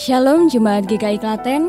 [0.00, 1.68] Shalom Jemaat GKI Klaten.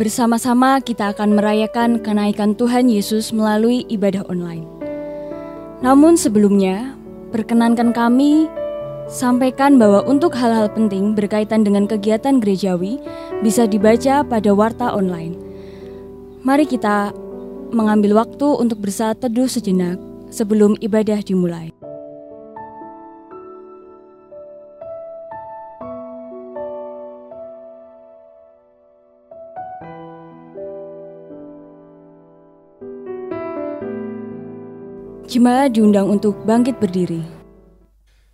[0.00, 4.64] Bersama-sama kita akan merayakan kenaikan Tuhan Yesus melalui ibadah online.
[5.84, 6.96] Namun sebelumnya,
[7.36, 8.48] perkenankan kami
[9.12, 12.96] sampaikan bahwa untuk hal-hal penting berkaitan dengan kegiatan gerejawi
[13.44, 15.36] bisa dibaca pada warta online.
[16.48, 17.12] Mari kita
[17.76, 20.00] mengambil waktu untuk bersaat teduh sejenak
[20.32, 21.73] sebelum ibadah dimulai.
[35.34, 37.18] Jemaat diundang untuk bangkit berdiri.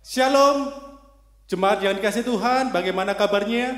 [0.05, 0.69] Shalom,
[1.49, 3.73] jemaat yang dikasih Tuhan, bagaimana kabarnya?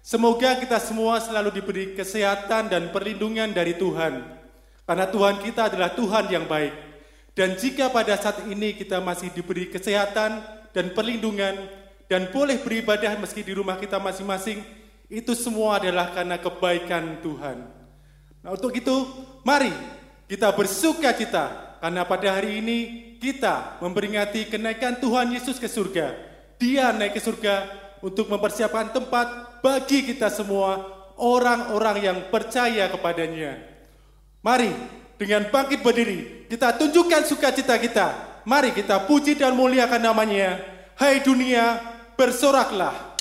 [0.00, 4.24] Semoga kita semua selalu diberi kesehatan dan perlindungan dari Tuhan.
[4.88, 6.72] Karena Tuhan kita adalah Tuhan yang baik.
[7.36, 10.40] Dan jika pada saat ini kita masih diberi kesehatan
[10.72, 11.68] dan perlindungan
[12.08, 14.64] dan boleh beribadah meski di rumah kita masing-masing,
[15.12, 17.68] itu semua adalah karena kebaikan Tuhan.
[18.40, 18.96] Nah, untuk itu,
[19.44, 19.76] mari
[20.24, 22.78] kita bersuka cita karena pada hari ini
[23.18, 26.14] kita memperingati kenaikan Tuhan Yesus ke surga.
[26.62, 27.66] Dia naik ke surga
[27.98, 30.78] untuk mempersiapkan tempat bagi kita semua
[31.18, 33.58] orang-orang yang percaya kepadanya.
[34.46, 34.70] Mari
[35.18, 38.06] dengan bangkit berdiri kita tunjukkan sukacita kita.
[38.46, 40.62] Mari kita puji dan muliakan namanya.
[40.94, 41.82] Hai dunia,
[42.14, 43.11] bersoraklah.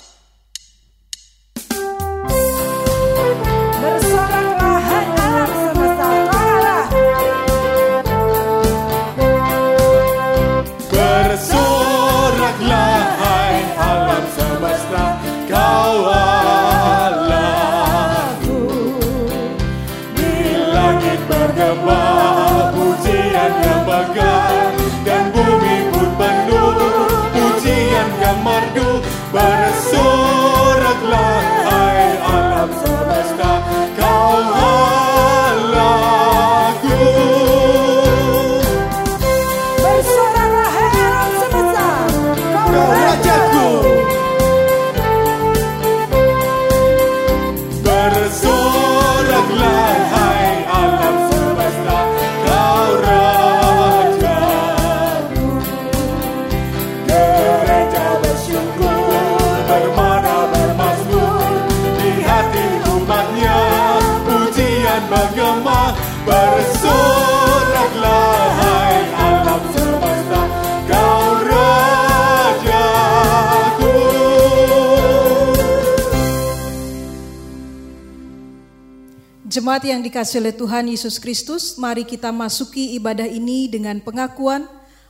[79.51, 84.63] Jemaat yang dikasih oleh Tuhan Yesus Kristus, mari kita masuki ibadah ini dengan pengakuan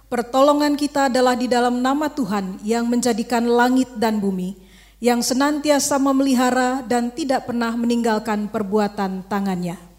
[0.09, 4.57] pertolongan kita adalah di dalam nama Tuhan yang menjadikan langit dan bumi,
[4.97, 9.90] yang senantiasa memelihara dan tidak pernah meninggalkan perbuatan tangannya.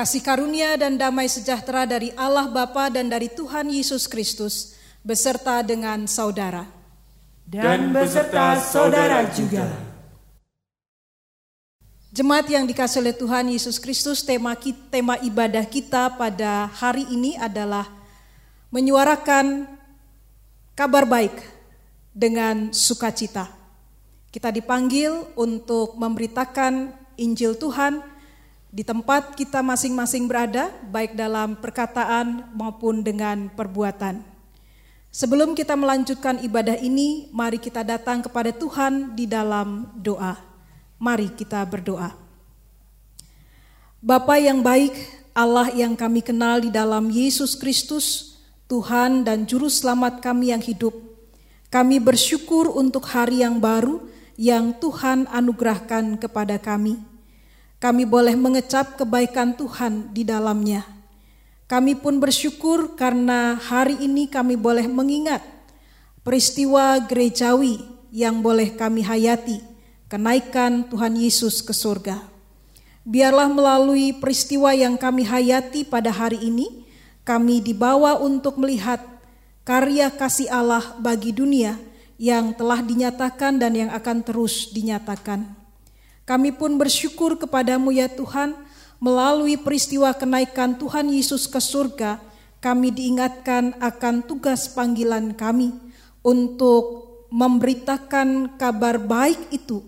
[0.00, 4.72] Kasih karunia dan damai sejahtera dari Allah Bapa dan dari Tuhan Yesus Kristus
[5.04, 6.64] beserta dengan saudara.
[7.44, 9.68] Dan beserta saudara juga.
[12.16, 14.56] Jemaat yang dikasih oleh Tuhan Yesus Kristus, tema,
[14.88, 17.84] tema ibadah kita pada hari ini adalah
[18.72, 19.68] menyuarakan
[20.80, 21.44] kabar baik
[22.16, 23.52] dengan sukacita.
[24.32, 26.88] Kita dipanggil untuk memberitakan
[27.20, 28.00] Injil Tuhan
[28.70, 34.22] di tempat kita masing-masing berada, baik dalam perkataan maupun dengan perbuatan.
[35.10, 40.38] Sebelum kita melanjutkan ibadah ini, mari kita datang kepada Tuhan di dalam doa.
[41.02, 42.14] Mari kita berdoa.
[43.98, 44.94] Bapa yang baik,
[45.34, 48.38] Allah yang kami kenal di dalam Yesus Kristus,
[48.70, 50.94] Tuhan dan Juru Selamat kami yang hidup,
[51.74, 53.98] kami bersyukur untuk hari yang baru
[54.38, 57.09] yang Tuhan anugerahkan kepada kami.
[57.80, 60.84] Kami boleh mengecap kebaikan Tuhan di dalamnya.
[61.64, 65.40] Kami pun bersyukur karena hari ini kami boleh mengingat
[66.20, 67.80] peristiwa gerejawi
[68.12, 69.64] yang boleh kami hayati,
[70.12, 72.20] kenaikan Tuhan Yesus ke surga.
[73.00, 76.84] Biarlah melalui peristiwa yang kami hayati pada hari ini,
[77.24, 79.00] kami dibawa untuk melihat
[79.64, 81.80] karya kasih Allah bagi dunia
[82.20, 85.59] yang telah dinyatakan dan yang akan terus dinyatakan.
[86.28, 88.54] Kami pun bersyukur kepadamu ya Tuhan
[89.00, 92.30] melalui peristiwa kenaikan Tuhan Yesus ke surga
[92.60, 95.72] kami diingatkan akan tugas panggilan kami
[96.20, 99.80] untuk memberitakan kabar baik itu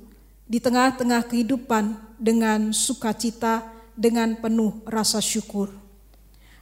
[0.48, 5.68] di tengah-tengah kehidupan dengan sukacita, dengan penuh rasa syukur.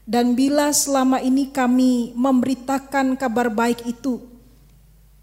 [0.03, 4.19] Dan bila selama ini kami memberitakan kabar baik itu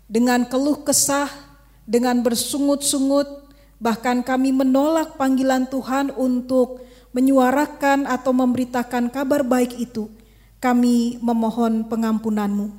[0.08, 1.28] dengan keluh kesah,
[1.84, 3.47] dengan bersungut-sungut,
[3.78, 6.82] bahkan kami menolak panggilan Tuhan untuk
[7.14, 10.10] menyuarakan atau memberitakan kabar baik itu,
[10.62, 12.74] kami memohon pengampunanmu.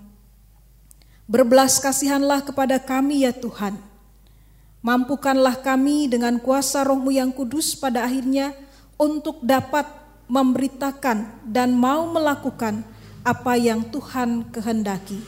[1.29, 3.77] Berbelas kasihanlah kepada kami ya Tuhan.
[4.81, 8.55] Mampukanlah kami dengan kuasa rohmu yang kudus pada akhirnya
[8.97, 9.85] untuk dapat
[10.31, 12.87] memberitakan dan mau melakukan
[13.27, 15.19] apa yang Tuhan kehendaki.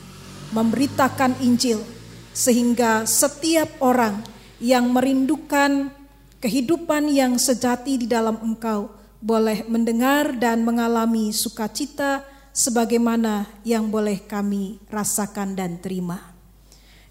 [0.55, 1.83] Memberitakan Injil
[2.31, 4.30] sehingga setiap orang
[4.61, 5.89] yang merindukan
[6.37, 14.77] kehidupan yang sejati di dalam engkau boleh mendengar dan mengalami sukacita, sebagaimana yang boleh kami
[14.91, 16.19] rasakan dan terima.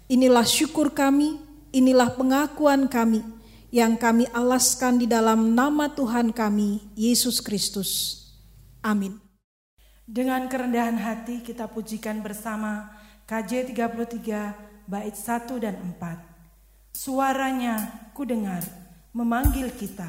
[0.05, 1.39] Inilah syukur kami,
[1.73, 3.25] inilah pengakuan kami
[3.71, 8.21] yang kami alaskan di dalam nama Tuhan kami, Yesus Kristus.
[8.83, 9.17] Amin.
[10.03, 12.91] Dengan kerendahan hati kita pujikan bersama
[13.23, 16.30] KJ 33 bait 1 dan 4.
[16.91, 18.61] Suaranya ku dengar
[19.15, 20.07] memanggil kita.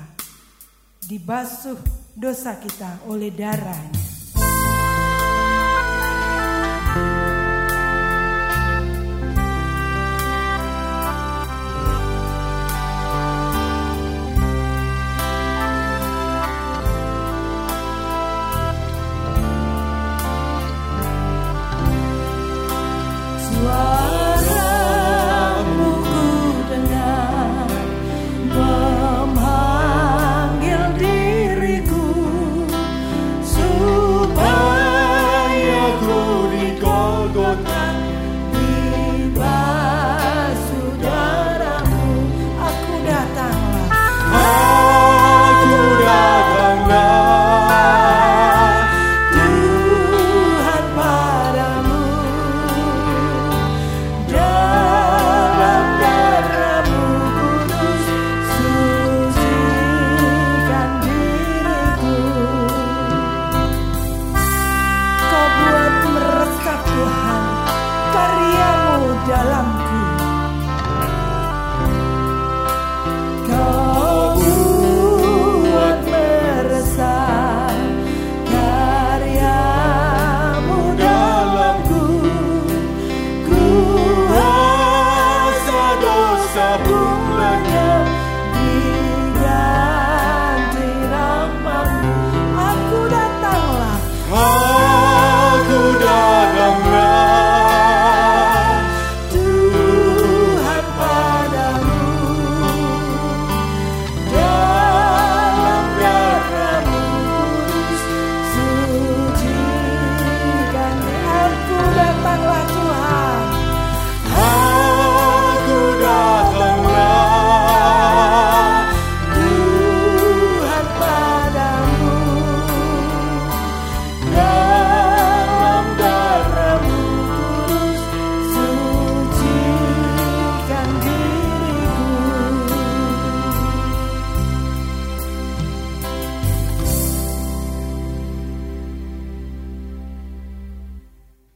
[1.02, 1.78] Dibasuh
[2.18, 4.11] dosa kita oleh darahnya.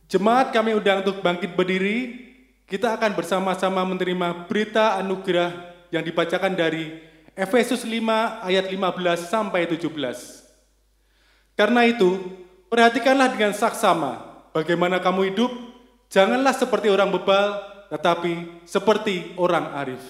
[0.07, 2.27] Jemaat kami undang untuk bangkit berdiri.
[2.67, 5.51] Kita akan bersama-sama menerima berita anugerah
[5.91, 6.99] yang dibacakan dari
[7.35, 9.87] Efesus 5 ayat 15 sampai 17.
[11.59, 12.19] Karena itu,
[12.71, 15.51] perhatikanlah dengan saksama bagaimana kamu hidup,
[16.11, 17.61] janganlah seperti orang bebal,
[17.91, 20.03] tetapi seperti orang arif.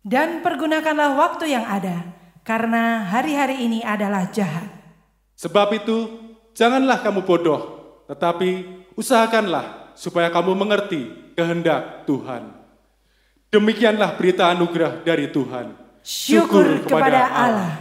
[0.00, 2.16] Dan pergunakanlah waktu yang ada,
[2.48, 4.72] karena hari-hari ini adalah jahat.
[5.36, 6.08] Sebab itu,
[6.56, 7.60] janganlah kamu bodoh,
[8.08, 12.52] tetapi usahakanlah supaya kamu mengerti kehendak Tuhan.
[13.48, 15.72] Demikianlah berita anugerah dari Tuhan.
[16.04, 17.74] Syukur, Syukur kepada Allah.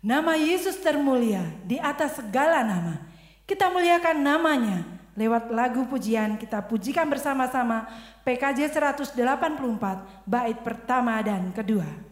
[0.00, 3.04] Nama Yesus termulia di atas segala nama.
[3.44, 4.86] Kita muliakan namanya
[5.18, 7.84] lewat lagu pujian kita pujikan bersama-sama
[8.24, 9.18] PKJ 184
[10.24, 12.09] bait pertama dan kedua.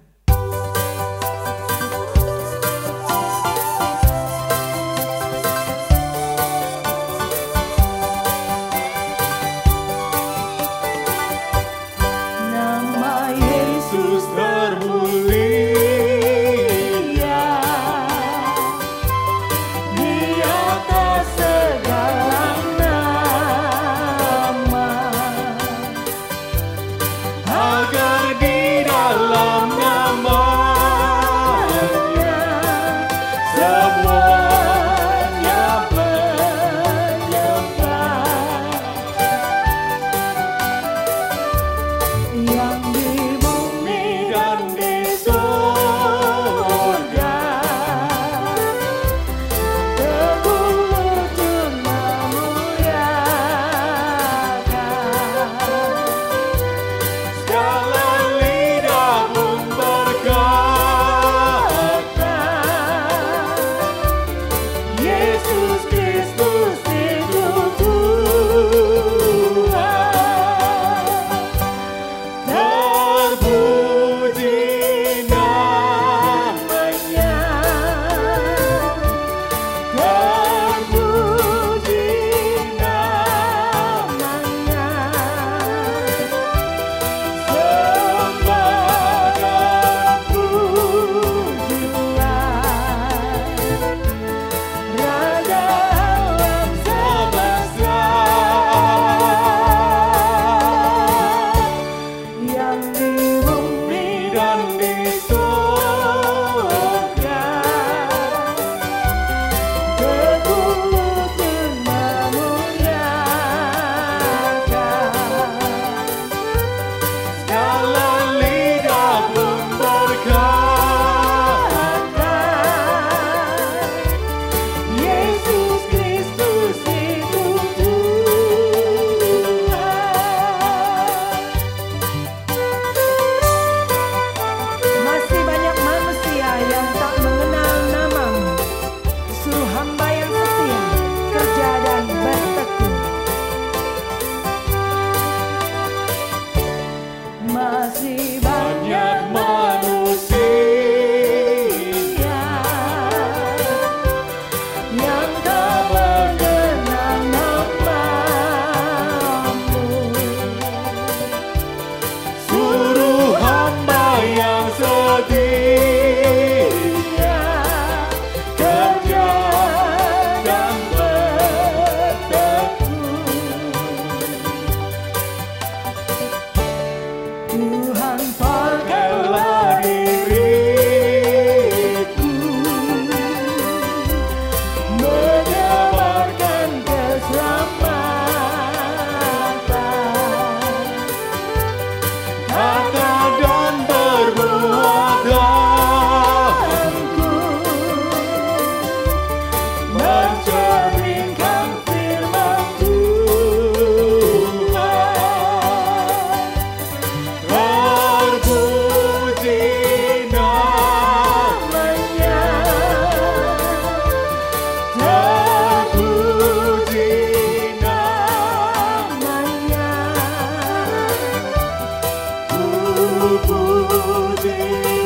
[223.36, 224.97] Bode.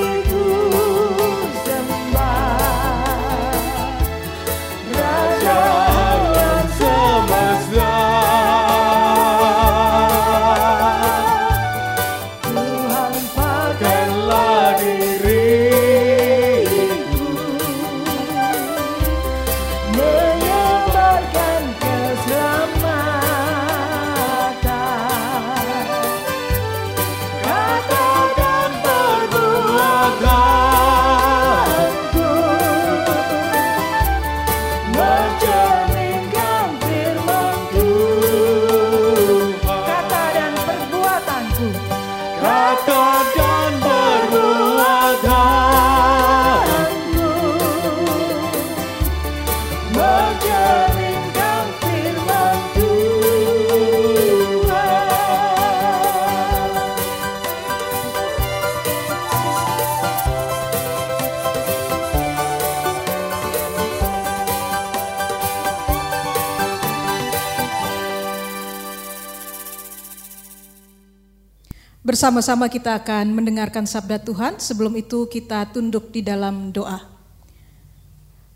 [72.23, 77.03] Bersama-sama kita akan mendengarkan sabda Tuhan, sebelum itu kita tunduk di dalam doa.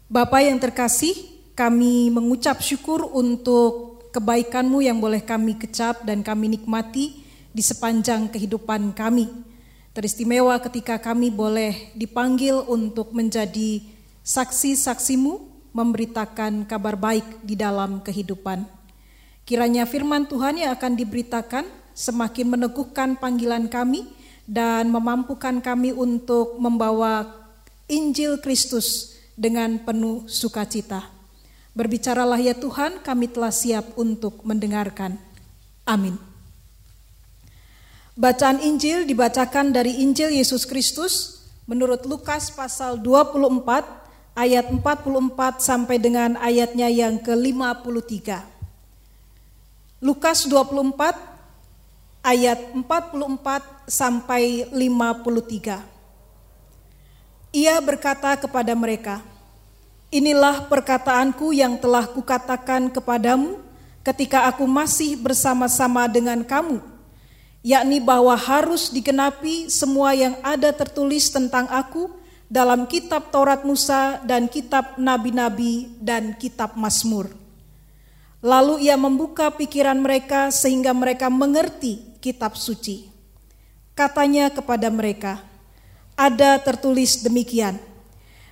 [0.06, 1.10] Bapak yang terkasih,
[1.58, 8.94] kami mengucap syukur untuk kebaikanmu yang boleh kami kecap dan kami nikmati di sepanjang kehidupan
[8.94, 9.26] kami.
[9.90, 13.82] Teristimewa ketika kami boleh dipanggil untuk menjadi
[14.22, 15.42] saksi-saksimu
[15.74, 18.62] memberitakan kabar baik di dalam kehidupan.
[19.42, 24.04] Kiranya firman Tuhan yang akan diberitakan semakin meneguhkan panggilan kami
[24.44, 27.26] dan memampukan kami untuk membawa
[27.88, 31.08] Injil Kristus dengan penuh sukacita.
[31.76, 35.16] Berbicaralah ya Tuhan, kami telah siap untuk mendengarkan.
[35.88, 36.16] Amin.
[38.16, 43.60] Bacaan Injil dibacakan dari Injil Yesus Kristus menurut Lukas pasal 24
[44.32, 48.40] ayat 44 sampai dengan ayatnya yang ke-53.
[50.00, 51.35] Lukas 24
[52.26, 55.78] ayat 44 sampai 53.
[57.54, 59.22] Ia berkata kepada mereka,
[60.10, 63.58] Inilah perkataanku yang telah kukatakan kepadamu
[64.06, 66.78] ketika aku masih bersama-sama dengan kamu,
[67.66, 72.06] yakni bahwa harus digenapi semua yang ada tertulis tentang aku
[72.46, 77.34] dalam kitab Taurat Musa dan kitab nabi-nabi dan kitab Mazmur.
[78.38, 83.08] Lalu ia membuka pikiran mereka sehingga mereka mengerti kitab suci.
[83.96, 85.40] Katanya kepada mereka,
[86.16, 87.76] ada tertulis demikian,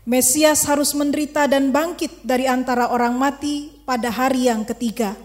[0.05, 5.17] Mesias harus menderita dan bangkit dari antara orang mati pada hari yang ketiga.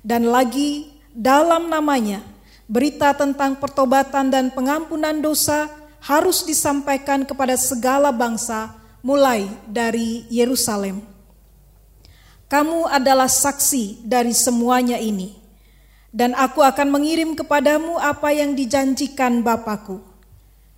[0.00, 2.24] Dan lagi dalam namanya
[2.64, 5.68] berita tentang pertobatan dan pengampunan dosa
[6.00, 8.72] harus disampaikan kepada segala bangsa
[9.04, 11.04] mulai dari Yerusalem.
[12.48, 15.36] Kamu adalah saksi dari semuanya ini,
[16.16, 20.00] dan aku akan mengirim kepadamu apa yang dijanjikan Bapakku.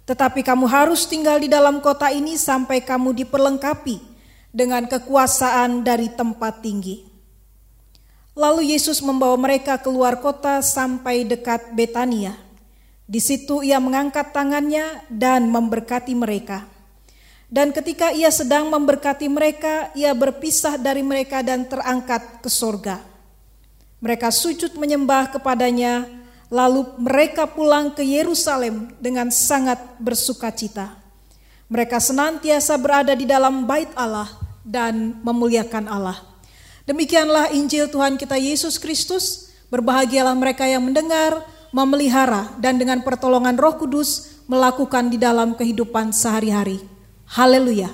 [0.03, 4.03] Tetapi kamu harus tinggal di dalam kota ini sampai kamu diperlengkapi
[4.51, 7.07] dengan kekuasaan dari tempat tinggi.
[8.35, 12.35] Lalu Yesus membawa mereka keluar kota sampai dekat Betania.
[13.07, 16.67] Di situ ia mengangkat tangannya dan memberkati mereka.
[17.49, 23.08] Dan ketika ia sedang memberkati mereka, ia berpisah dari mereka dan terangkat ke sorga.
[23.99, 26.07] Mereka sujud menyembah kepadanya,
[26.49, 30.95] lalu mereka pulang ke Yerusalem dengan sangat bersuka cita.
[31.69, 34.31] Mereka senantiasa berada di dalam bait Allah
[34.65, 36.17] dan memuliakan Allah.
[36.89, 39.53] Demikianlah Injil Tuhan kita Yesus Kristus.
[39.69, 41.45] Berbahagialah mereka yang mendengar,
[41.77, 46.81] memelihara, dan dengan pertolongan Roh Kudus melakukan di dalam kehidupan sehari-hari.
[47.29, 47.93] Haleluya!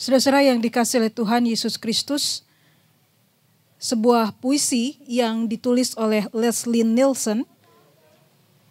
[0.00, 2.40] Saudara-saudara yang dikasih oleh Tuhan Yesus Kristus,
[3.76, 7.44] sebuah puisi yang ditulis oleh Leslie Nielsen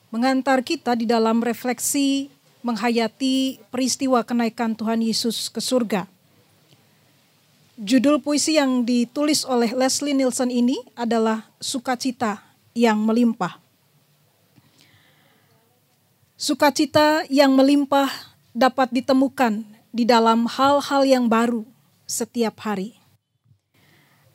[0.09, 2.33] mengantar kita di dalam refleksi
[2.65, 6.09] menghayati peristiwa kenaikan Tuhan Yesus ke surga.
[7.77, 12.41] Judul puisi yang ditulis oleh Leslie Nielsen ini adalah Sukacita
[12.73, 13.61] yang Melimpah.
[16.41, 18.09] Sukacita yang melimpah
[18.49, 21.65] dapat ditemukan di dalam hal-hal yang baru
[22.06, 22.97] setiap hari.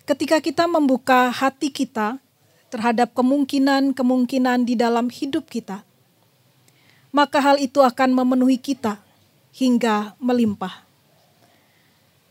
[0.04, 2.20] Ketika kita membuka hati kita
[2.68, 5.86] terhadap kemungkinan-kemungkinan di dalam hidup kita,
[7.14, 9.00] maka hal itu akan memenuhi kita
[9.54, 10.84] hingga melimpah.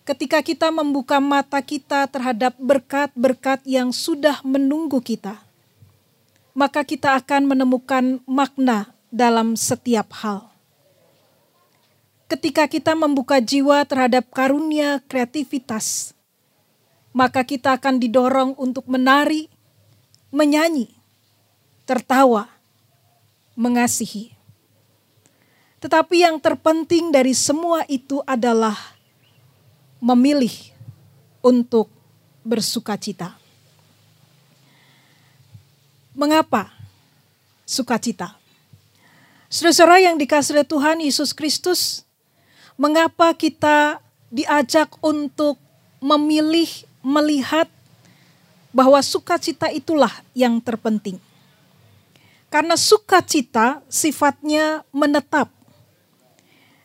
[0.03, 5.39] Ketika kita membuka mata kita terhadap berkat-berkat yang sudah menunggu kita,
[6.51, 10.52] maka kita akan menemukan makna dalam setiap hal
[12.33, 16.17] ketika kita membuka jiwa terhadap karunia kreativitas,
[17.13, 19.53] maka kita akan didorong untuk menari,
[20.33, 20.89] menyanyi,
[21.85, 22.49] tertawa,
[23.53, 24.33] mengasihi.
[25.77, 28.73] Tetapi yang terpenting dari semua itu adalah
[30.01, 30.73] memilih
[31.45, 31.85] untuk
[32.41, 33.37] bersuka cita.
[36.17, 36.73] Mengapa
[37.61, 38.41] sukacita?
[39.53, 42.09] Saudara-saudara yang dikasih oleh Tuhan Yesus Kristus,
[42.77, 44.01] mengapa kita
[44.33, 45.61] diajak untuk
[46.01, 46.67] memilih
[47.05, 47.69] melihat
[48.73, 51.21] bahwa sukacita itulah yang terpenting.
[52.49, 55.49] Karena sukacita sifatnya menetap.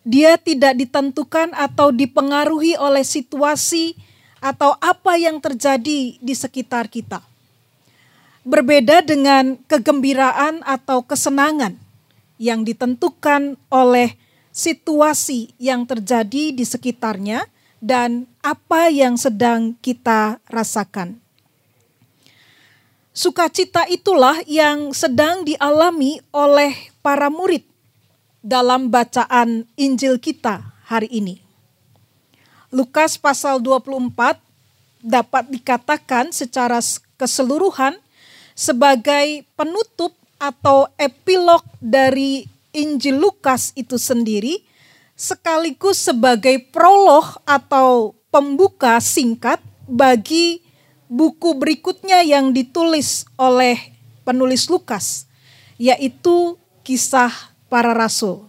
[0.04, 3.92] Dia tidak ditentukan atau dipengaruhi oleh situasi
[4.40, 7.20] atau apa yang terjadi di sekitar kita.
[8.48, 11.76] Berbeda dengan kegembiraan atau kesenangan
[12.40, 14.16] yang ditentukan oleh
[14.58, 17.46] situasi yang terjadi di sekitarnya
[17.78, 21.22] dan apa yang sedang kita rasakan.
[23.14, 27.62] Sukacita itulah yang sedang dialami oleh para murid
[28.42, 31.38] dalam bacaan Injil kita hari ini.
[32.74, 34.38] Lukas pasal 24
[35.02, 36.82] dapat dikatakan secara
[37.14, 37.94] keseluruhan
[38.58, 44.62] sebagai penutup atau epilog dari Injil Lukas itu sendiri
[45.18, 49.58] sekaligus sebagai prolog atau pembuka singkat
[49.90, 50.62] bagi
[51.10, 53.74] buku berikutnya yang ditulis oleh
[54.22, 55.26] penulis Lukas,
[55.74, 56.54] yaitu
[56.86, 57.34] kisah
[57.66, 58.46] para rasul.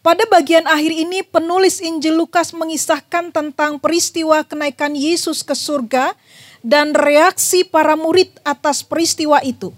[0.00, 6.12] Pada bagian akhir ini penulis Injil Lukas mengisahkan tentang peristiwa kenaikan Yesus ke surga
[6.60, 9.72] dan reaksi para murid atas peristiwa itu.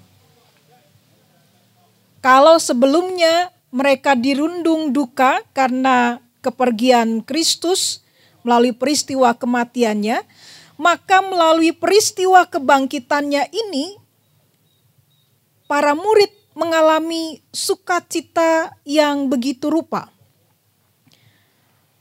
[2.27, 8.03] Kalau sebelumnya mereka dirundung duka karena kepergian Kristus
[8.43, 10.27] melalui peristiwa kematiannya,
[10.75, 13.95] maka melalui peristiwa kebangkitannya ini
[15.71, 20.11] para murid mengalami sukacita yang begitu rupa.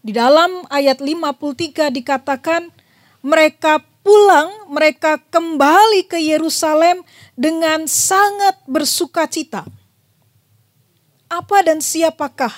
[0.02, 2.74] Di dalam ayat 53 dikatakan
[3.22, 7.06] mereka pulang, mereka kembali ke Yerusalem
[7.38, 9.85] dengan sangat bersukacita.
[11.26, 12.54] Apa dan siapakah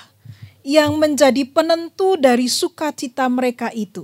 [0.67, 4.03] yang menjadi penentu dari sukacita mereka itu?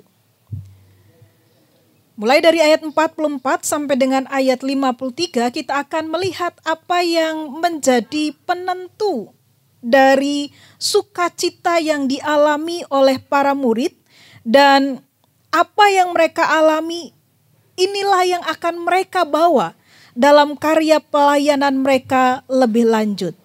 [2.15, 9.33] Mulai dari ayat 44 sampai dengan ayat 53 kita akan melihat apa yang menjadi penentu
[9.83, 13.91] dari sukacita yang dialami oleh para murid
[14.47, 15.03] dan
[15.51, 17.11] apa yang mereka alami
[17.75, 19.75] inilah yang akan mereka bawa
[20.15, 23.42] dalam karya pelayanan mereka lebih lanjut.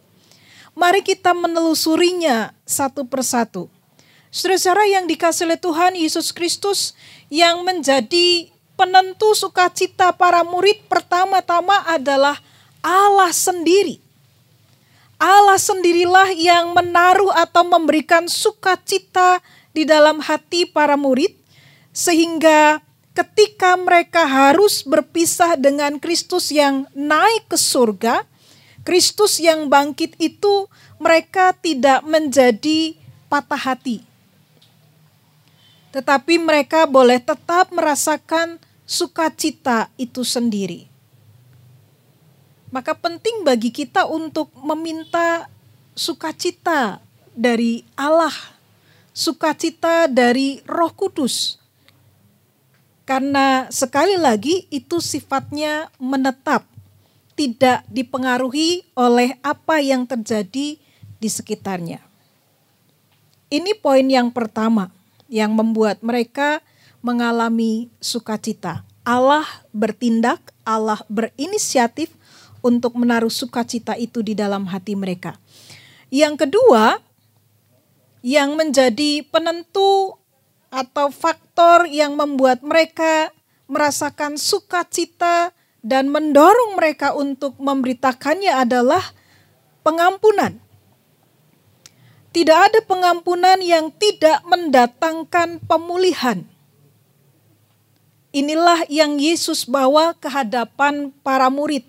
[0.78, 3.66] Mari kita menelusurinya satu persatu.
[4.30, 6.94] Saudara-saudara yang dikasih oleh Tuhan Yesus Kristus
[7.26, 8.46] yang menjadi
[8.78, 12.38] penentu sukacita para murid pertama-tama adalah
[12.78, 13.98] Allah sendiri.
[15.18, 19.42] Allah sendirilah yang menaruh atau memberikan sukacita
[19.74, 21.34] di dalam hati para murid,
[21.90, 22.78] sehingga
[23.18, 28.22] ketika mereka harus berpisah dengan Kristus yang naik ke surga,
[28.88, 30.64] Kristus yang bangkit itu
[30.96, 32.96] mereka tidak menjadi
[33.28, 34.00] patah hati.
[35.92, 38.56] Tetapi mereka boleh tetap merasakan
[38.88, 40.88] sukacita itu sendiri.
[42.72, 45.52] Maka penting bagi kita untuk meminta
[45.92, 47.04] sukacita
[47.36, 48.32] dari Allah,
[49.12, 51.60] sukacita dari Roh Kudus.
[53.04, 56.64] Karena sekali lagi itu sifatnya menetap,
[57.38, 60.74] tidak dipengaruhi oleh apa yang terjadi
[61.22, 62.02] di sekitarnya.
[63.46, 64.90] Ini poin yang pertama
[65.30, 66.58] yang membuat mereka
[66.98, 68.82] mengalami sukacita.
[69.06, 72.10] Allah bertindak, Allah berinisiatif
[72.58, 75.38] untuk menaruh sukacita itu di dalam hati mereka.
[76.10, 76.98] Yang kedua,
[78.20, 80.18] yang menjadi penentu
[80.68, 83.30] atau faktor yang membuat mereka
[83.70, 89.02] merasakan sukacita dan mendorong mereka untuk memberitakannya adalah
[89.86, 90.58] pengampunan.
[92.34, 96.44] Tidak ada pengampunan yang tidak mendatangkan pemulihan.
[98.30, 101.88] Inilah yang Yesus bawa ke hadapan para murid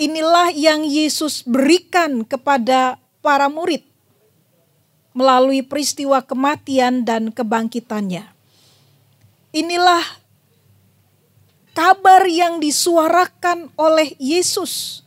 [0.00, 3.84] Inilah yang Yesus berikan kepada para murid
[5.12, 8.24] melalui peristiwa kematian dan kebangkitannya.
[9.52, 10.00] Inilah
[11.72, 15.04] kabar yang disuarakan oleh Yesus.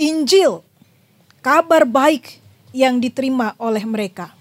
[0.00, 0.64] Injil,
[1.40, 2.40] kabar baik
[2.72, 4.32] yang diterima oleh mereka.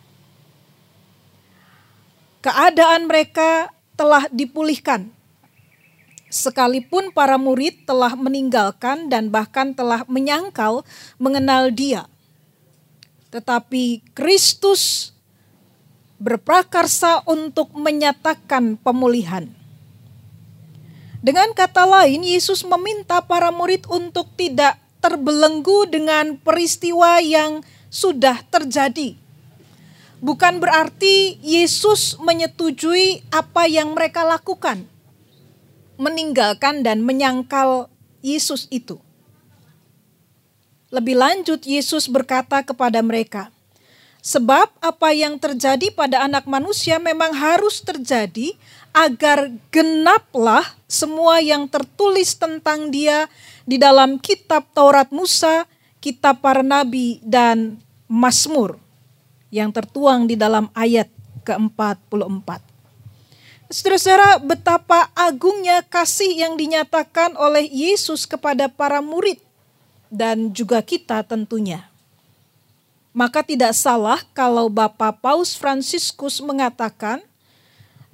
[2.44, 5.10] Keadaan mereka telah dipulihkan
[6.28, 10.84] sekalipun para murid telah meninggalkan dan bahkan telah menyangkal
[11.18, 12.06] mengenal Dia.
[13.32, 15.12] Tetapi Kristus
[16.18, 19.50] berprakarsa untuk menyatakan pemulihan.
[21.28, 29.20] Dengan kata lain, Yesus meminta para murid untuk tidak terbelenggu dengan peristiwa yang sudah terjadi.
[30.24, 34.88] Bukan berarti Yesus menyetujui apa yang mereka lakukan
[36.00, 37.92] meninggalkan dan menyangkal
[38.24, 38.96] Yesus itu.
[40.94, 43.52] Lebih lanjut, Yesus berkata kepada mereka,
[44.24, 48.56] "Sebab apa yang terjadi pada Anak Manusia memang harus terjadi,
[48.98, 53.30] agar genaplah semua yang tertulis tentang Dia
[53.68, 55.70] di dalam Kitab Taurat Musa,
[56.02, 57.78] Kitab para Nabi, dan
[58.10, 58.82] Mazmur."
[59.54, 61.08] Yang tertuang di dalam ayat
[61.46, 62.50] ke-44.
[63.68, 69.40] Saudara-saudara, betapa agungnya kasih yang dinyatakan oleh Yesus kepada para murid
[70.08, 71.88] dan juga kita tentunya.
[73.12, 77.20] Maka tidak salah kalau Bapak Paus Fransiskus mengatakan,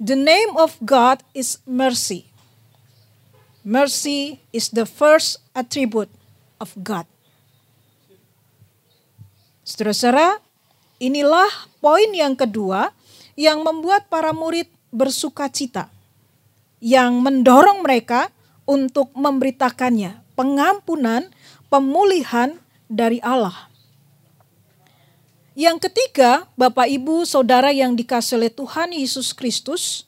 [0.04, 2.28] "The name of God is mercy."
[3.64, 6.12] Mercy is the first attribute
[6.60, 7.08] of God.
[9.64, 10.44] Saudara-saudara,
[11.00, 11.48] inilah
[11.80, 12.92] poin yang kedua
[13.32, 15.88] yang membuat para murid bersuka cita,
[16.84, 18.28] yang mendorong mereka
[18.68, 21.32] untuk memberitakannya, pengampunan,
[21.72, 22.60] pemulihan
[22.92, 23.72] dari Allah.
[25.54, 30.02] Yang ketiga, Bapak Ibu Saudara yang dikasih oleh Tuhan Yesus Kristus,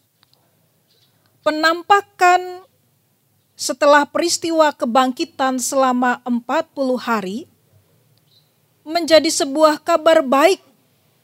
[1.46, 2.66] penampakan
[3.54, 7.38] setelah peristiwa kebangkitan selama 40 hari
[8.82, 10.58] menjadi sebuah kabar baik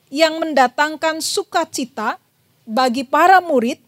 [0.06, 2.22] yang mendatangkan sukacita
[2.62, 3.82] bagi para murid.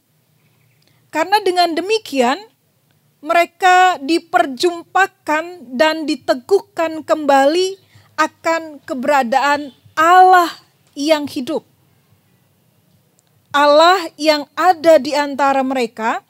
[1.15, 2.43] Karena dengan demikian
[3.23, 7.79] mereka diperjumpakan dan diteguhkan kembali
[8.19, 10.51] akan keberadaan Allah
[10.99, 11.63] yang hidup.
[13.55, 16.27] Allah yang ada di antara mereka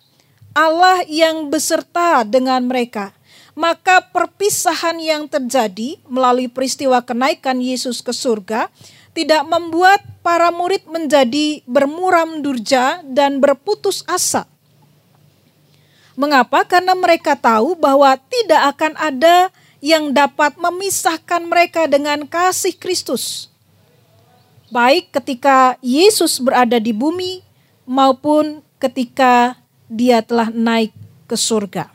[0.55, 3.11] Allah yang beserta dengan mereka.
[3.59, 8.70] Maka perpisahan yang terjadi melalui peristiwa kenaikan Yesus ke surga
[9.14, 14.46] tidak membuat para murid menjadi bermuram durja dan berputus asa.
[16.14, 16.62] Mengapa?
[16.66, 19.50] Karena mereka tahu bahwa tidak akan ada
[19.83, 23.53] yang dapat memisahkan mereka dengan kasih Kristus.
[24.74, 27.46] Baik ketika Yesus berada di bumi
[27.87, 29.54] maupun ketika
[29.87, 30.90] dia telah naik
[31.30, 31.94] ke surga.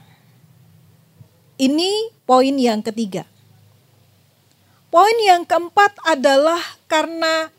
[1.59, 3.27] Ini poin yang ketiga.
[4.87, 7.51] Poin yang keempat adalah karena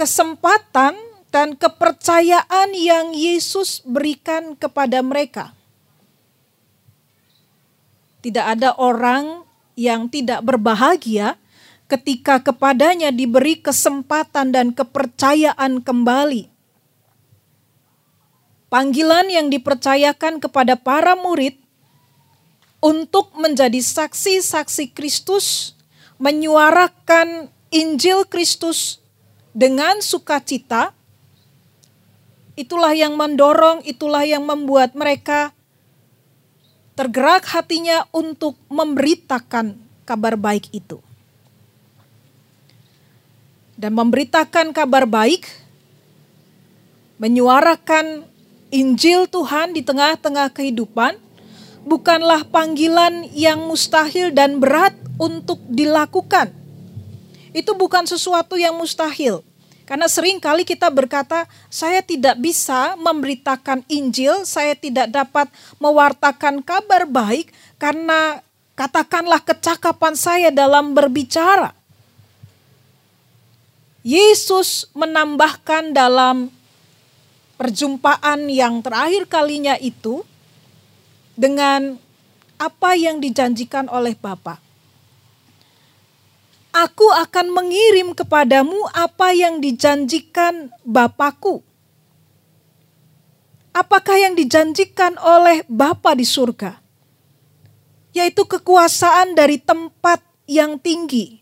[0.00, 0.96] kesempatan
[1.28, 5.52] dan kepercayaan yang Yesus berikan kepada mereka.
[8.24, 9.44] Tidak ada orang
[9.76, 11.36] yang tidak berbahagia
[11.92, 16.52] ketika kepadanya diberi kesempatan dan kepercayaan kembali
[18.72, 21.60] panggilan yang dipercayakan kepada para murid
[22.80, 25.76] untuk menjadi saksi-saksi Kristus,
[26.16, 29.04] menyuarakan Injil Kristus
[29.52, 30.96] dengan sukacita,
[32.56, 35.52] itulah yang mendorong, itulah yang membuat mereka
[36.96, 39.76] tergerak hatinya untuk memberitakan
[40.08, 41.11] kabar baik itu.
[43.82, 45.42] Dan memberitakan kabar baik,
[47.18, 48.22] menyuarakan
[48.70, 51.18] Injil Tuhan di tengah-tengah kehidupan
[51.82, 56.54] bukanlah panggilan yang mustahil dan berat untuk dilakukan.
[57.50, 59.42] Itu bukan sesuatu yang mustahil.
[59.82, 65.50] Karena sering kali kita berkata, saya tidak bisa memberitakan Injil, saya tidak dapat
[65.82, 67.50] mewartakan kabar baik
[67.82, 68.46] karena
[68.78, 71.81] katakanlah kecakapan saya dalam berbicara.
[74.02, 76.50] Yesus menambahkan dalam
[77.54, 80.26] perjumpaan yang terakhir kalinya itu
[81.38, 81.94] dengan
[82.58, 84.58] apa yang dijanjikan oleh Bapa.
[86.72, 91.62] Aku akan mengirim kepadamu apa yang dijanjikan Bapakku.
[93.76, 96.80] Apakah yang dijanjikan oleh Bapa di surga?
[98.16, 101.41] Yaitu kekuasaan dari tempat yang tinggi,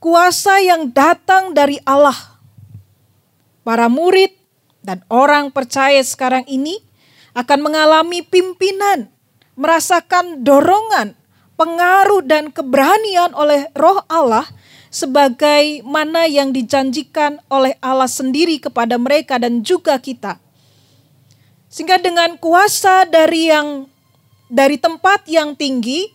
[0.00, 2.16] kuasa yang datang dari Allah.
[3.60, 4.32] Para murid
[4.80, 6.80] dan orang percaya sekarang ini
[7.36, 9.12] akan mengalami pimpinan,
[9.54, 11.14] merasakan dorongan,
[11.60, 14.48] pengaruh dan keberanian oleh roh Allah
[14.90, 20.40] sebagai mana yang dijanjikan oleh Allah sendiri kepada mereka dan juga kita.
[21.70, 23.86] Sehingga dengan kuasa dari yang
[24.50, 26.10] dari tempat yang tinggi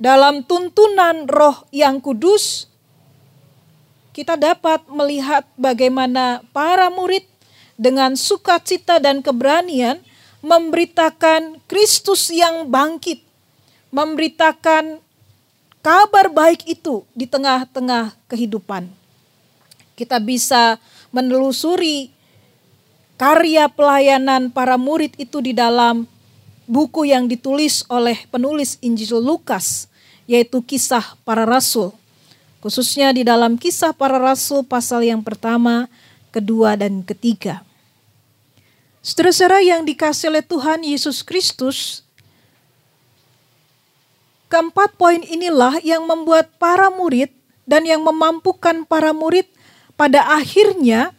[0.00, 2.72] dalam tuntunan roh yang kudus
[4.16, 7.28] kita dapat melihat bagaimana para murid
[7.76, 10.00] dengan sukacita dan keberanian
[10.40, 13.20] memberitakan Kristus yang bangkit,
[13.92, 15.04] memberitakan
[15.84, 18.88] kabar baik itu di tengah-tengah kehidupan.
[19.92, 20.80] Kita bisa
[21.12, 22.08] menelusuri
[23.20, 26.08] karya pelayanan para murid itu di dalam
[26.64, 29.92] buku yang ditulis oleh penulis Injil Lukas,
[30.24, 31.92] yaitu kisah para rasul.
[32.66, 35.86] Khususnya di dalam kisah para rasul pasal yang pertama,
[36.34, 37.62] kedua, dan ketiga.
[39.06, 42.02] Saudara-saudara yang dikasih oleh Tuhan Yesus Kristus,
[44.50, 47.30] keempat poin inilah yang membuat para murid
[47.70, 49.46] dan yang memampukan para murid
[49.94, 51.14] pada akhirnya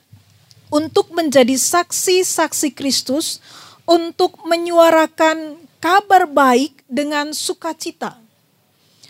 [0.67, 3.39] untuk menjadi saksi-saksi Kristus,
[3.87, 8.26] untuk menyuarakan kabar baik dengan sukacita.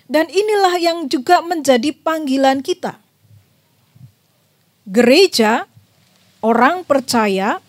[0.07, 2.95] Dan inilah yang juga menjadi panggilan kita.
[4.87, 5.67] Gereja,
[6.39, 7.59] orang percaya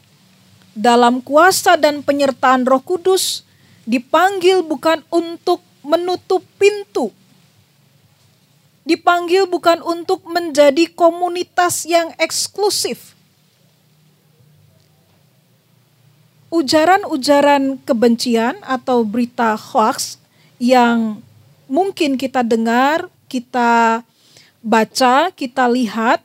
[0.79, 3.43] dalam kuasa dan penyertaan Roh Kudus
[3.83, 7.11] dipanggil bukan untuk menutup pintu.
[8.87, 13.19] Dipanggil bukan untuk menjadi komunitas yang eksklusif.
[16.49, 20.17] Ujaran-ujaran kebencian atau berita hoax
[20.57, 21.21] yang
[21.69, 24.03] mungkin kita dengar, kita
[24.65, 26.25] baca, kita lihat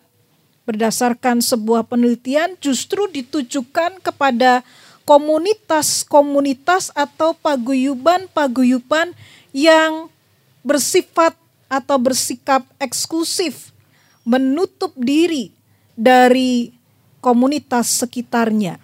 [0.64, 4.64] berdasarkan sebuah penelitian justru ditujukan kepada
[5.04, 9.12] komunitas-komunitas atau paguyuban-paguyuban
[9.52, 10.08] yang
[10.64, 11.36] bersifat
[11.68, 13.76] atau bersikap eksklusif,
[14.24, 15.52] menutup diri
[16.00, 16.72] dari
[17.20, 18.80] komunitas sekitarnya.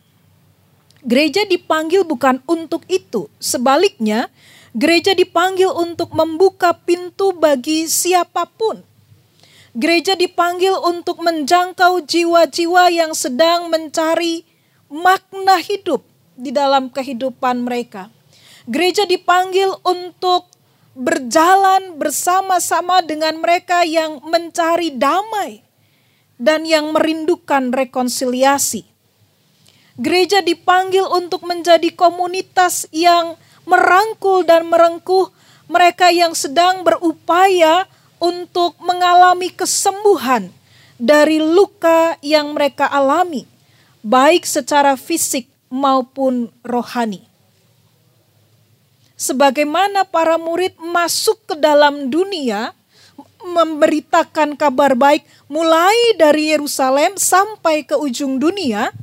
[1.00, 4.28] Gereja dipanggil bukan untuk itu, sebaliknya,
[4.76, 8.82] gereja dipanggil untuk membuka pintu bagi siapa pun.
[9.78, 14.42] Gereja dipanggil untuk menjangkau jiwa-jiwa yang sedang mencari
[14.90, 16.02] makna hidup
[16.34, 18.10] di dalam kehidupan mereka.
[18.66, 20.50] Gereja dipanggil untuk
[20.98, 25.62] berjalan bersama-sama dengan mereka yang mencari damai
[26.42, 28.88] dan yang merindukan rekonsiliasi.
[30.00, 33.36] Gereja dipanggil untuk menjadi komunitas yang
[33.70, 35.30] merangkul dan merengkuh
[35.70, 37.86] mereka yang sedang berupaya
[38.18, 40.50] untuk mengalami kesembuhan
[40.98, 43.46] dari luka yang mereka alami,
[44.02, 47.30] baik secara fisik maupun rohani
[49.20, 52.72] sebagaimana para murid masuk ke dalam dunia
[53.44, 58.96] memberitakan kabar baik mulai dari Yerusalem sampai ke ujung dunia,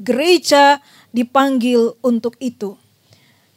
[0.00, 0.80] gereja
[1.12, 2.80] dipanggil untuk itu.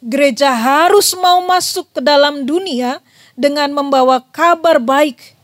[0.02, 2.98] Gereja harus mau masuk ke dalam dunia
[3.38, 5.38] dengan membawa kabar baik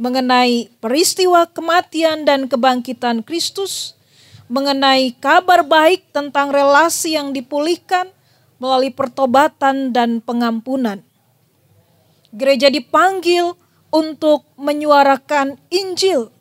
[0.00, 3.92] mengenai peristiwa kematian dan kebangkitan Kristus,
[4.48, 8.08] mengenai kabar baik tentang relasi yang dipulihkan,
[8.56, 11.04] melalui pertobatan dan pengampunan.
[12.32, 13.52] Gereja dipanggil
[13.92, 16.32] untuk menyuarakan Injil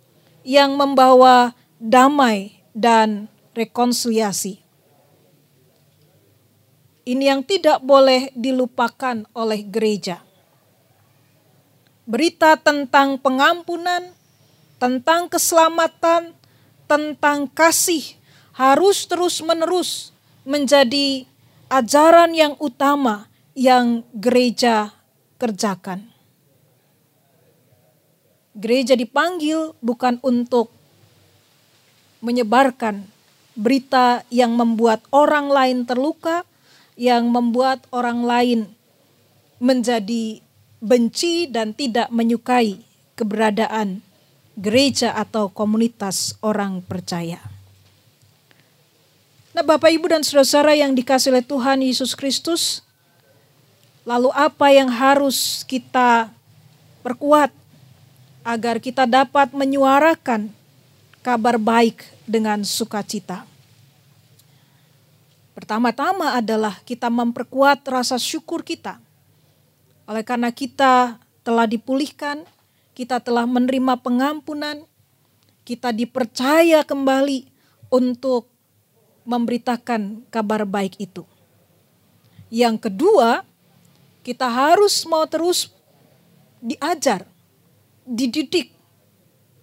[0.48, 1.52] yang membawa
[1.84, 4.61] damai dan rekonsiliasi.
[7.02, 10.22] Ini yang tidak boleh dilupakan oleh gereja.
[12.06, 14.14] Berita tentang pengampunan,
[14.78, 16.38] tentang keselamatan,
[16.86, 18.18] tentang kasih
[18.54, 20.14] harus terus-menerus
[20.46, 21.26] menjadi
[21.72, 24.94] ajaran yang utama yang gereja
[25.42, 26.12] kerjakan.
[28.52, 30.70] Gereja dipanggil bukan untuk
[32.20, 33.08] menyebarkan
[33.56, 36.44] berita yang membuat orang lain terluka,
[37.02, 38.60] yang membuat orang lain
[39.58, 40.38] menjadi
[40.78, 42.78] benci dan tidak menyukai
[43.18, 44.06] keberadaan
[44.54, 47.42] gereja atau komunitas orang percaya.
[49.58, 52.86] Nah Bapak Ibu dan Saudara-saudara yang dikasih oleh Tuhan Yesus Kristus,
[54.06, 56.30] lalu apa yang harus kita
[57.02, 57.50] perkuat
[58.46, 60.54] agar kita dapat menyuarakan
[61.26, 63.51] kabar baik dengan sukacita?
[65.72, 69.00] Pertama-tama adalah kita memperkuat rasa syukur kita.
[70.04, 71.16] Oleh karena kita
[71.48, 72.44] telah dipulihkan,
[72.92, 74.84] kita telah menerima pengampunan,
[75.64, 77.48] kita dipercaya kembali
[77.88, 78.52] untuk
[79.24, 81.24] memberitakan kabar baik itu.
[82.52, 83.48] Yang kedua,
[84.28, 85.72] kita harus mau terus
[86.60, 87.24] diajar,
[88.04, 88.76] dididik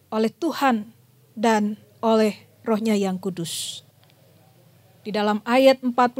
[0.09, 0.89] oleh Tuhan
[1.37, 3.85] dan oleh rohnya yang kudus.
[5.07, 6.18] Di dalam ayat 45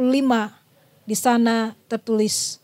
[1.05, 2.59] di sana tertulis,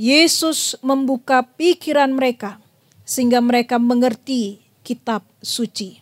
[0.00, 2.56] Yesus membuka pikiran mereka
[3.04, 6.00] sehingga mereka mengerti kitab suci.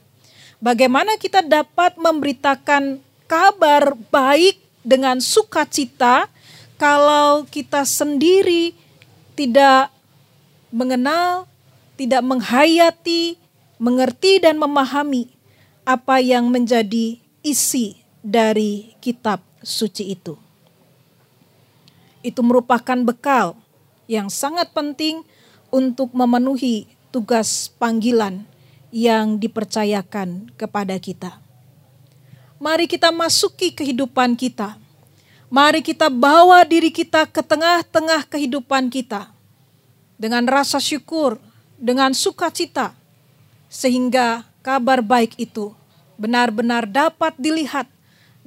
[0.62, 6.30] Bagaimana kita dapat memberitakan kabar baik dengan sukacita
[6.78, 8.76] kalau kita sendiri
[9.34, 9.90] tidak
[10.70, 11.50] mengenal,
[11.98, 13.34] tidak menghayati,
[13.82, 15.30] mengerti dan memahami
[15.82, 20.34] apa yang menjadi isi dari kitab suci itu.
[22.22, 23.54] Itu merupakan bekal
[24.10, 25.22] yang sangat penting
[25.68, 28.44] untuk memenuhi tugas panggilan
[28.88, 31.36] yang dipercayakan kepada kita.
[32.58, 34.74] Mari kita masuki kehidupan kita.
[35.48, 39.32] Mari kita bawa diri kita ke tengah-tengah kehidupan kita
[40.20, 41.40] dengan rasa syukur,
[41.78, 42.92] dengan sukacita,
[43.70, 45.72] sehingga kabar baik itu
[46.18, 47.86] benar-benar dapat dilihat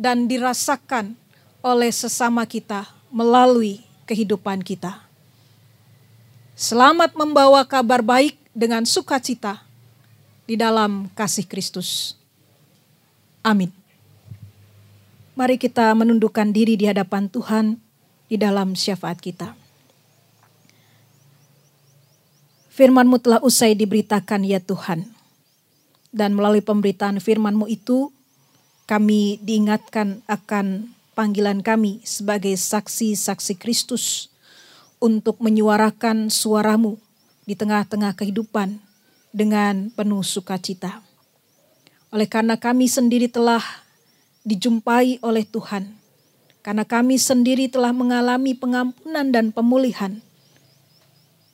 [0.02, 1.14] dan dirasakan
[1.62, 5.06] oleh sesama kita melalui kehidupan kita.
[6.58, 9.62] Selamat membawa kabar baik dengan sukacita
[10.49, 12.18] di dalam kasih Kristus.
[13.45, 13.70] Amin.
[15.38, 17.78] Mari kita menundukkan diri di hadapan Tuhan
[18.26, 19.54] di dalam syafaat kita.
[22.74, 25.06] Firman-Mu telah usai diberitakan ya Tuhan.
[26.12, 28.12] Dan melalui pemberitaan firman-Mu itu,
[28.92, 34.28] kami diingatkan akan panggilan kami sebagai saksi-saksi Kristus
[35.00, 37.00] untuk menyuarakan suaramu
[37.48, 38.84] di tengah-tengah kehidupan
[39.32, 41.00] dengan penuh sukacita.
[42.12, 43.64] Oleh karena kami sendiri telah
[44.44, 45.96] dijumpai oleh Tuhan.
[46.60, 50.20] Karena kami sendiri telah mengalami pengampunan dan pemulihan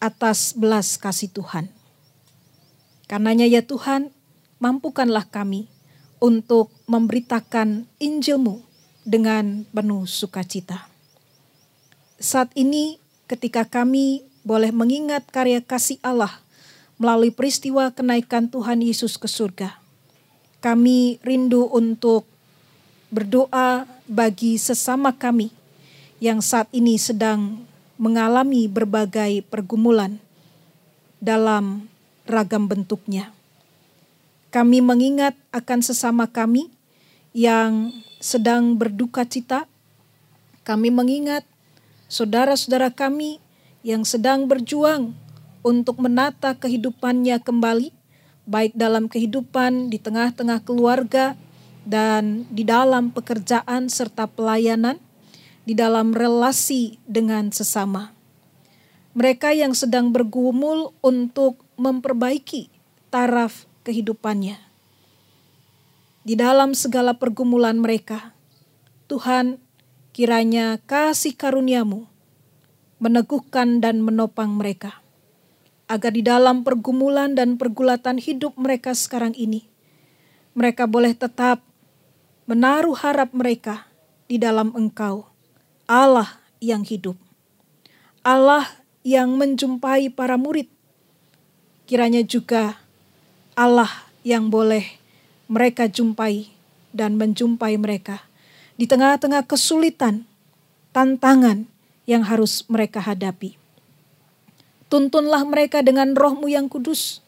[0.02, 1.70] atas belas kasih Tuhan.
[3.06, 4.10] Karenanya ya Tuhan,
[4.58, 5.77] mampukanlah kami
[6.18, 8.66] untuk memberitakan Injilmu
[9.08, 10.90] dengan penuh sukacita.
[12.18, 12.98] Saat ini
[13.30, 16.42] ketika kami boleh mengingat karya kasih Allah
[16.98, 19.78] melalui peristiwa kenaikan Tuhan Yesus ke surga.
[20.58, 22.26] Kami rindu untuk
[23.14, 25.54] berdoa bagi sesama kami
[26.18, 27.62] yang saat ini sedang
[28.02, 30.18] mengalami berbagai pergumulan
[31.22, 31.86] dalam
[32.26, 33.37] ragam bentuknya.
[34.48, 36.72] Kami mengingat akan sesama kami
[37.36, 37.92] yang
[38.24, 39.68] sedang berduka cita.
[40.64, 41.44] Kami mengingat
[42.08, 43.44] saudara-saudara kami
[43.84, 45.16] yang sedang berjuang
[45.64, 47.92] untuk menata kehidupannya kembali,
[48.48, 51.36] baik dalam kehidupan di tengah-tengah keluarga,
[51.88, 55.00] dan di dalam pekerjaan serta pelayanan,
[55.64, 58.12] di dalam relasi dengan sesama.
[59.16, 62.68] Mereka yang sedang bergumul untuk memperbaiki
[63.08, 64.60] taraf kehidupannya.
[66.28, 68.36] Di dalam segala pergumulan mereka,
[69.08, 69.64] Tuhan
[70.12, 72.04] kiranya kasih karuniamu
[73.00, 75.00] meneguhkan dan menopang mereka.
[75.88, 79.64] Agar di dalam pergumulan dan pergulatan hidup mereka sekarang ini,
[80.52, 81.64] mereka boleh tetap
[82.44, 83.88] menaruh harap mereka
[84.28, 85.32] di dalam Engkau,
[85.88, 87.16] Allah yang hidup,
[88.20, 88.68] Allah
[89.08, 90.68] yang menjumpai para murid.
[91.88, 92.87] Kiranya juga
[93.58, 93.90] Allah
[94.22, 94.86] yang boleh
[95.50, 96.46] mereka jumpai
[96.94, 98.22] dan menjumpai mereka
[98.78, 100.30] di tengah-tengah kesulitan,
[100.94, 101.66] tantangan
[102.06, 103.58] yang harus mereka hadapi.
[104.94, 107.26] Tuntunlah mereka dengan rohmu yang kudus,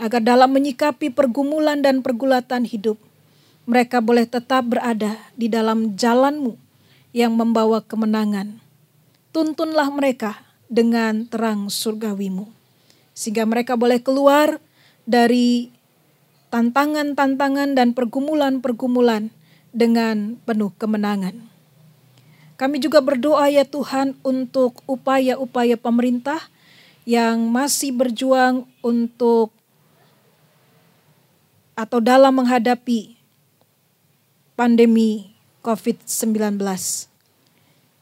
[0.00, 2.96] agar dalam menyikapi pergumulan dan pergulatan hidup,
[3.68, 6.56] mereka boleh tetap berada di dalam jalanmu
[7.12, 8.64] yang membawa kemenangan.
[9.28, 10.40] Tuntunlah mereka
[10.72, 12.48] dengan terang surgawimu.
[13.12, 14.58] Sehingga mereka boleh keluar
[15.04, 15.72] dari
[16.48, 19.32] tantangan-tantangan dan pergumulan-pergumulan
[19.74, 21.50] dengan penuh kemenangan.
[22.54, 26.38] Kami juga berdoa ya Tuhan untuk upaya-upaya pemerintah
[27.02, 29.50] yang masih berjuang untuk
[31.74, 33.18] atau dalam menghadapi
[34.54, 35.34] pandemi
[35.66, 36.62] COVID-19.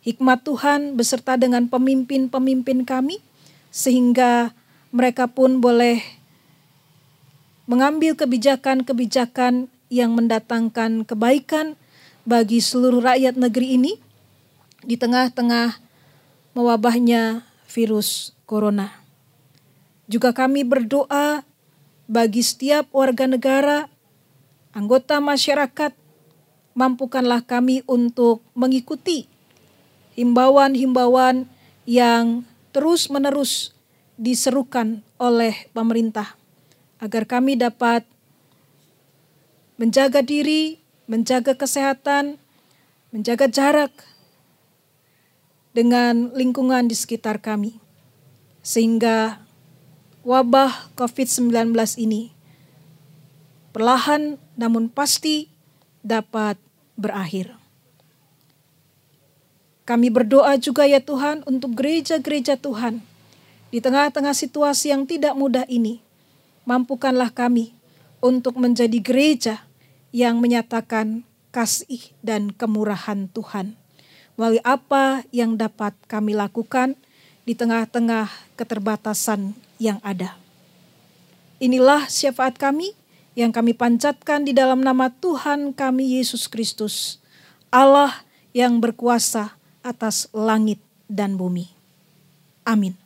[0.03, 3.23] Hikmat Tuhan beserta dengan pemimpin-pemimpin kami,
[3.73, 4.53] sehingga
[4.93, 6.05] mereka pun boleh
[7.67, 11.79] mengambil kebijakan-kebijakan yang mendatangkan kebaikan
[12.25, 13.93] bagi seluruh rakyat negeri ini
[14.83, 15.79] di tengah-tengah
[16.59, 18.91] mewabahnya virus corona.
[20.11, 21.47] Juga kami berdoa
[22.11, 23.87] bagi setiap warga negara,
[24.75, 25.95] anggota masyarakat
[26.75, 29.29] mampukanlah kami untuk mengikuti
[30.19, 31.49] himbauan-himbauan
[31.89, 33.73] yang terus-menerus
[34.21, 36.42] diserukan oleh pemerintah
[37.03, 38.07] agar kami dapat
[39.75, 40.79] menjaga diri,
[41.11, 42.39] menjaga kesehatan,
[43.11, 43.91] menjaga jarak
[45.75, 47.83] dengan lingkungan di sekitar kami.
[48.63, 49.43] Sehingga
[50.23, 52.31] wabah COVID-19 ini
[53.75, 55.51] perlahan namun pasti
[56.07, 56.55] dapat
[56.95, 57.59] berakhir.
[59.83, 63.03] Kami berdoa juga ya Tuhan untuk gereja-gereja Tuhan
[63.75, 66.12] di tengah-tengah situasi yang tidak mudah ini.
[66.63, 67.75] Mampukanlah kami
[68.23, 69.67] untuk menjadi gereja
[70.15, 73.75] yang menyatakan kasih dan kemurahan Tuhan
[74.37, 76.97] melalui apa yang dapat kami lakukan
[77.43, 80.39] di tengah-tengah keterbatasan yang ada.
[81.59, 82.95] Inilah syafaat kami
[83.35, 87.19] yang kami panjatkan di dalam nama Tuhan kami Yesus Kristus,
[87.73, 91.71] Allah yang berkuasa atas langit dan bumi.
[92.63, 93.02] Amin.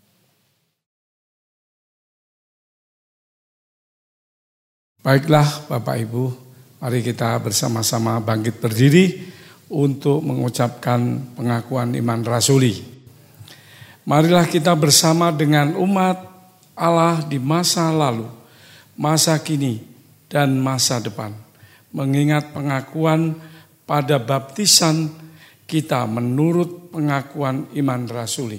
[5.06, 6.34] Baiklah Bapak Ibu,
[6.82, 9.30] mari kita bersama-sama bangkit berdiri
[9.70, 12.82] untuk mengucapkan pengakuan iman rasuli.
[14.02, 16.26] Marilah kita bersama dengan umat
[16.74, 18.26] Allah di masa lalu,
[18.98, 19.78] masa kini,
[20.26, 21.30] dan masa depan.
[21.94, 23.38] mengingat pengakuan
[23.86, 25.06] pada baptisan
[25.70, 28.58] kita menurut pengakuan iman rasuli.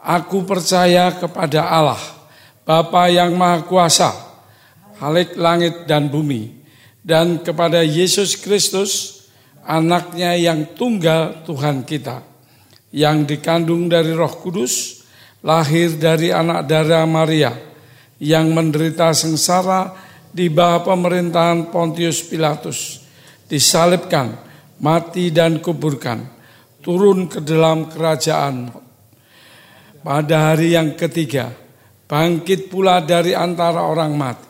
[0.00, 2.00] Aku percaya kepada Allah,
[2.64, 4.29] Bapa yang Maha Kuasa,
[5.00, 6.60] Halik langit dan bumi,
[7.00, 9.24] dan kepada Yesus Kristus,
[9.64, 12.20] anaknya yang tunggal Tuhan kita,
[12.92, 15.00] yang dikandung dari roh kudus,
[15.40, 17.56] lahir dari anak darah Maria,
[18.20, 19.96] yang menderita sengsara
[20.28, 23.00] di bawah pemerintahan Pontius Pilatus,
[23.48, 24.36] disalibkan,
[24.84, 26.28] mati dan kuburkan,
[26.84, 28.68] turun ke dalam kerajaan.
[30.00, 31.52] Pada hari yang ketiga,
[32.08, 34.49] bangkit pula dari antara orang mati,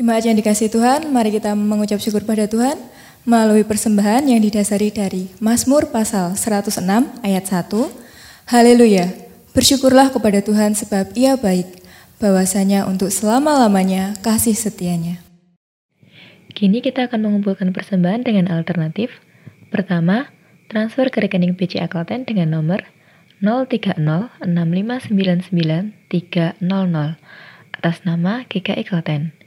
[0.00, 2.72] Jemaat yang dikasih Tuhan, mari kita mengucap syukur pada Tuhan
[3.28, 6.80] melalui persembahan yang didasari dari Mazmur pasal 106
[7.20, 7.68] ayat 1.
[8.48, 9.12] Haleluya,
[9.52, 11.84] bersyukurlah kepada Tuhan sebab ia baik,
[12.16, 15.20] bahwasanya untuk selama-lamanya kasih setianya.
[16.56, 19.12] Kini kita akan mengumpulkan persembahan dengan alternatif.
[19.68, 20.32] Pertama,
[20.72, 22.88] transfer ke rekening BCA Klaten dengan nomor
[23.44, 24.48] 0306599
[27.76, 29.39] atas nama GKI Klaten.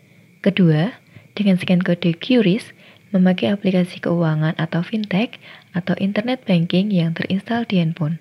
[0.43, 0.99] Kedua,
[1.39, 2.75] dengan scan kode QRIS,
[3.15, 5.39] memakai aplikasi keuangan atau fintech
[5.71, 8.19] atau internet banking yang terinstal di handphone.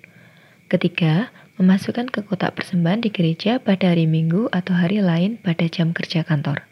[0.71, 5.91] Ketiga, memasukkan ke kotak persembahan di gereja pada hari Minggu atau hari lain pada jam
[5.91, 6.63] kerja kantor.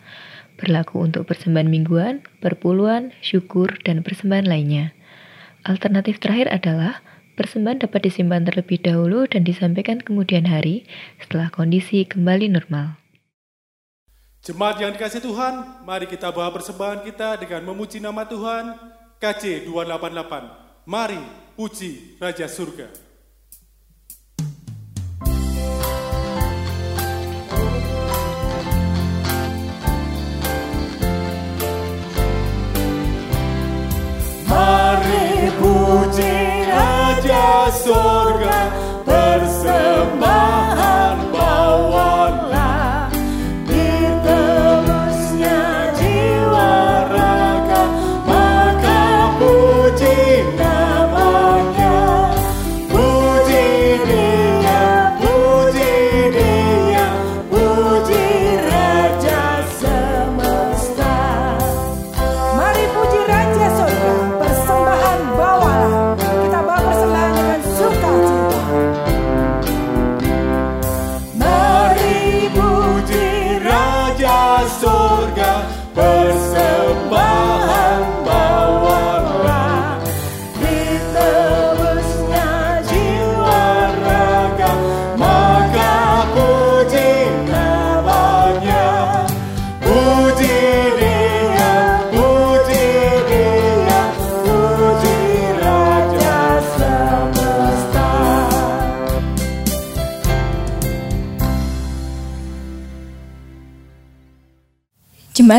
[0.55, 4.95] Berlaku untuk persembahan mingguan, perpuluhan, syukur, dan persembahan lainnya.
[5.67, 7.03] Alternatif terakhir adalah
[7.35, 10.87] persembahan dapat disimpan terlebih dahulu dan disampaikan kemudian hari
[11.19, 13.00] setelah kondisi kembali normal.
[14.41, 18.73] Jemaat yang dikasih Tuhan, mari kita bawa persembahan kita dengan memuji nama Tuhan.
[19.21, 20.81] KC 288.
[20.89, 21.21] Mari
[21.53, 22.89] puji Raja Surga.
[34.49, 38.30] Mari puji Raja Surga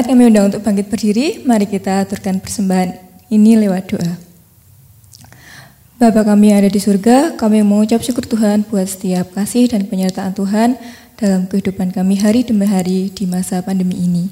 [0.03, 2.90] Jemaat kami undang untuk bangkit berdiri, mari kita aturkan persembahan
[3.30, 4.18] ini lewat doa.
[5.94, 10.34] Bapa kami yang ada di surga, kami mengucap syukur Tuhan buat setiap kasih dan penyertaan
[10.34, 10.74] Tuhan
[11.14, 14.26] dalam kehidupan kami hari demi hari di masa pandemi ini.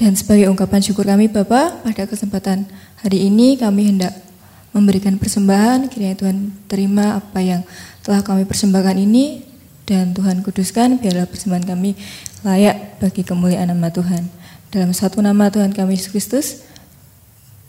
[0.00, 2.64] Dan sebagai ungkapan syukur kami Bapa, pada kesempatan
[3.04, 4.16] hari ini kami hendak
[4.72, 7.60] memberikan persembahan, kiranya Tuhan terima apa yang
[8.00, 9.44] telah kami persembahkan ini
[9.84, 11.92] dan Tuhan kuduskan biarlah persembahan kami
[12.40, 14.40] layak bagi kemuliaan nama Tuhan.
[14.72, 16.46] Dalam satu nama Tuhan kami Yesus Kristus,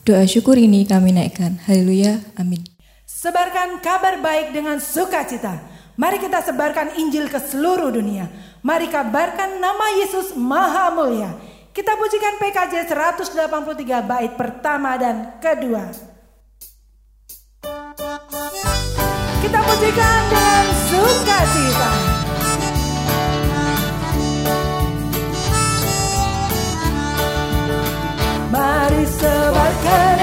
[0.08, 1.60] doa syukur ini kami naikkan.
[1.68, 2.64] Haleluya, amin.
[3.04, 5.60] Sebarkan kabar baik dengan sukacita.
[6.00, 8.32] Mari kita sebarkan Injil ke seluruh dunia.
[8.64, 11.36] Mari kabarkan nama Yesus Maha Mulia.
[11.76, 15.92] Kita pujikan PKJ 183 bait pertama dan kedua.
[19.44, 22.13] Kita pujikan dengan sukacita.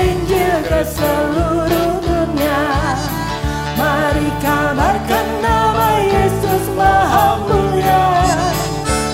[0.01, 2.65] Injil ke seluruh dunia.
[3.79, 8.07] Mari kabarkan nama Yesus Maha Mulia.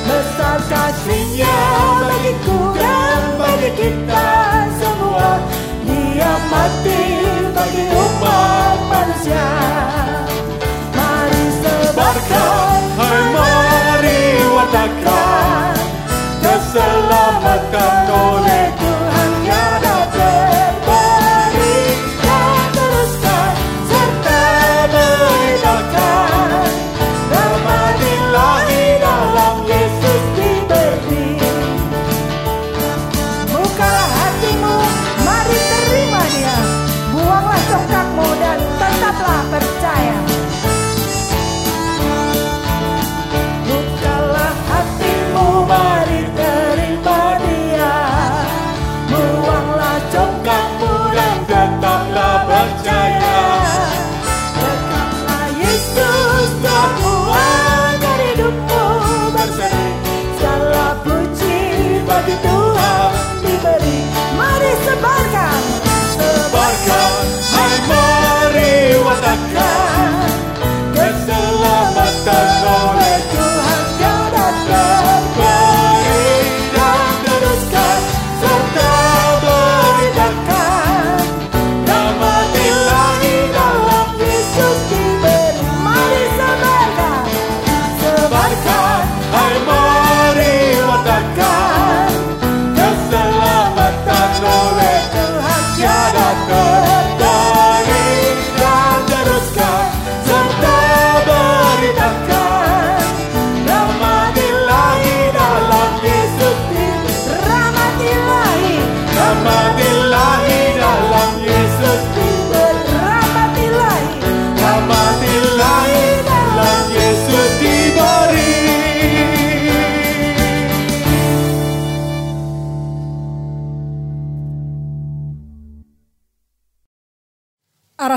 [0.06, 1.58] Besar kasihnya
[2.02, 4.30] bagiku dan bagi kita
[4.78, 5.30] semua.
[5.86, 7.02] Dia mati
[7.54, 9.48] bagi umat manusia.
[10.94, 14.22] Mari sebarkan, hai mari
[16.44, 17.15] ke seluruh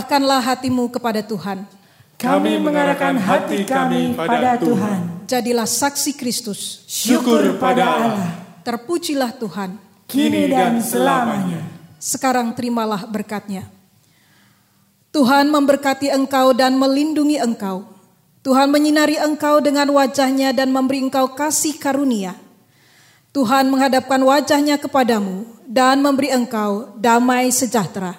[0.10, 1.70] Arahkanlah hatimu kepada Tuhan.
[2.18, 5.22] Kami mengarahkan hati kami pada Tuhan.
[5.30, 6.82] Jadilah saksi Kristus.
[6.89, 8.30] Syukur pada Allah,
[8.66, 9.78] Terpujilah Tuhan.
[10.10, 11.62] kini dan selamanya.
[12.01, 13.70] Sekarang terimalah berkatnya.
[15.14, 17.86] Tuhan memberkati engkau dan melindungi engkau.
[18.41, 22.34] Tuhan menyinari engkau dengan wajahnya dan memberi engkau kasih karunia.
[23.30, 28.18] Tuhan menghadapkan wajahnya kepadamu dan memberi engkau damai sejahtera.